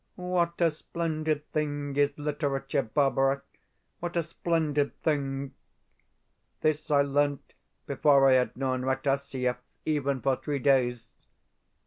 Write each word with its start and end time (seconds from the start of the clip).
What 0.15 0.59
a 0.61 0.71
splendid 0.71 1.47
thing 1.51 1.95
is 1.95 2.17
literature, 2.17 2.81
Barbara 2.81 3.43
what 3.99 4.17
a 4.17 4.23
splendid 4.23 4.99
thing! 5.03 5.53
This 6.61 6.89
I 6.89 7.03
learnt 7.03 7.53
before 7.85 8.27
I 8.27 8.33
had 8.33 8.57
known 8.57 8.81
Rataziaev 8.81 9.57
even 9.85 10.19
for 10.19 10.37
three 10.37 10.57
days. 10.57 11.27